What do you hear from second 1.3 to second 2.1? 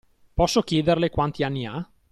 anni ha?